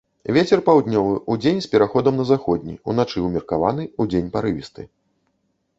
[0.35, 4.83] Вецер паўднёвы, удзень з пераходам на заходні, уначы ўмеркаваны, удзень парывісты.